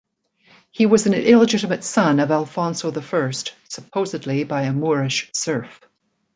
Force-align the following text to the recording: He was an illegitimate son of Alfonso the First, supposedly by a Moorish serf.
He 0.71 0.87
was 0.87 1.05
an 1.05 1.13
illegitimate 1.13 1.83
son 1.83 2.19
of 2.19 2.31
Alfonso 2.31 2.89
the 2.89 3.03
First, 3.03 3.53
supposedly 3.69 4.43
by 4.43 4.63
a 4.63 4.73
Moorish 4.73 5.29
serf. 5.31 5.79